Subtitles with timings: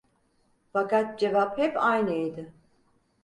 [0.73, 2.45] Fakat cevap hep aynıydı.